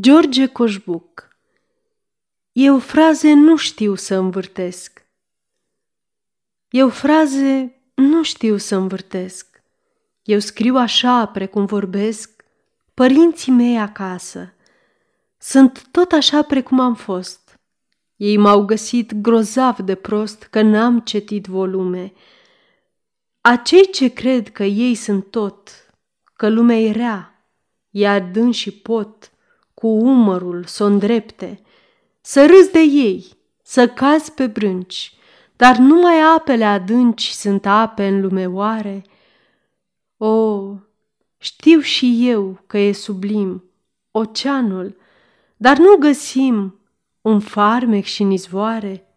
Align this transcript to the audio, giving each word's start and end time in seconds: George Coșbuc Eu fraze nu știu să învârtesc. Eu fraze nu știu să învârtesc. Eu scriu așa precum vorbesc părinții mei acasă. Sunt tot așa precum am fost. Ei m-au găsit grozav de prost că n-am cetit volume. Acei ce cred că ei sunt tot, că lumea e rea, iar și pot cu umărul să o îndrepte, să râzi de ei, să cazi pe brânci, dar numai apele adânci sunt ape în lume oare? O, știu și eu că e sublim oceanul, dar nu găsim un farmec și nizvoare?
George 0.00 0.46
Coșbuc 0.46 1.28
Eu 2.52 2.78
fraze 2.78 3.32
nu 3.32 3.56
știu 3.56 3.94
să 3.94 4.14
învârtesc. 4.14 5.06
Eu 6.68 6.88
fraze 6.88 7.80
nu 7.94 8.22
știu 8.22 8.56
să 8.56 8.76
învârtesc. 8.76 9.62
Eu 10.22 10.38
scriu 10.38 10.76
așa 10.76 11.26
precum 11.26 11.64
vorbesc 11.64 12.44
părinții 12.94 13.52
mei 13.52 13.78
acasă. 13.78 14.52
Sunt 15.38 15.86
tot 15.90 16.12
așa 16.12 16.42
precum 16.42 16.80
am 16.80 16.94
fost. 16.94 17.60
Ei 18.16 18.36
m-au 18.36 18.64
găsit 18.64 19.14
grozav 19.14 19.78
de 19.78 19.94
prost 19.94 20.42
că 20.42 20.62
n-am 20.62 21.00
cetit 21.00 21.46
volume. 21.46 22.12
Acei 23.40 23.90
ce 23.90 24.08
cred 24.08 24.52
că 24.52 24.64
ei 24.64 24.94
sunt 24.94 25.30
tot, 25.30 25.90
că 26.32 26.48
lumea 26.48 26.76
e 26.76 26.90
rea, 26.90 27.46
iar 27.90 28.30
și 28.50 28.70
pot 28.70 29.28
cu 29.84 29.90
umărul 29.90 30.64
să 30.64 30.82
o 30.82 30.86
îndrepte, 30.86 31.60
să 32.20 32.46
râzi 32.46 32.72
de 32.72 32.78
ei, 32.78 33.26
să 33.62 33.88
cazi 33.88 34.32
pe 34.32 34.46
brânci, 34.46 35.14
dar 35.56 35.76
numai 35.76 36.20
apele 36.36 36.64
adânci 36.64 37.28
sunt 37.28 37.66
ape 37.66 38.06
în 38.06 38.20
lume 38.20 38.46
oare? 38.46 39.04
O, 40.16 40.62
știu 41.38 41.80
și 41.80 42.28
eu 42.28 42.58
că 42.66 42.78
e 42.78 42.92
sublim 42.92 43.64
oceanul, 44.10 44.96
dar 45.56 45.78
nu 45.78 45.96
găsim 45.96 46.78
un 47.20 47.40
farmec 47.40 48.04
și 48.04 48.22
nizvoare? 48.22 49.13